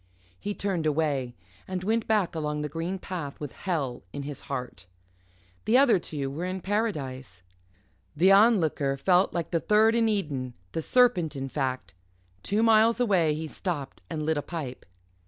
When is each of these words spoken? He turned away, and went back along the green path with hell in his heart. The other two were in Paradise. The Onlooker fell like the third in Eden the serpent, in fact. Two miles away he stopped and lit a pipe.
He 0.39 0.55
turned 0.55 0.87
away, 0.87 1.35
and 1.67 1.83
went 1.83 2.07
back 2.07 2.33
along 2.33 2.61
the 2.63 2.69
green 2.69 2.97
path 2.97 3.39
with 3.39 3.51
hell 3.51 4.01
in 4.11 4.23
his 4.23 4.41
heart. 4.49 4.87
The 5.65 5.77
other 5.77 5.99
two 5.99 6.31
were 6.31 6.43
in 6.43 6.59
Paradise. 6.61 7.43
The 8.17 8.31
Onlooker 8.31 8.97
fell 8.97 9.29
like 9.31 9.51
the 9.51 9.59
third 9.59 9.93
in 9.93 10.09
Eden 10.09 10.55
the 10.71 10.81
serpent, 10.81 11.35
in 11.35 11.49
fact. 11.49 11.93
Two 12.41 12.63
miles 12.63 12.99
away 12.99 13.35
he 13.35 13.47
stopped 13.47 14.01
and 14.09 14.25
lit 14.25 14.37
a 14.37 14.41
pipe. 14.41 14.87